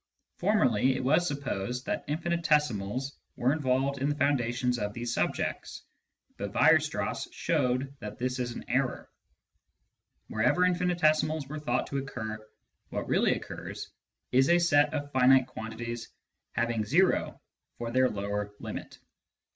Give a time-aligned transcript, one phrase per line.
[0.39, 5.83] Formerly, it was supposed that infinitesimals were involved in the foundations of these subjects,
[6.37, 9.07] but Weierstrass showed that this is an error:
[10.27, 12.39] wherever infinitesimals were thought to occur,
[12.89, 13.91] what really occurs
[14.31, 16.09] is a set of finite quantities
[16.53, 17.39] having zero
[17.77, 18.97] for their lower limit.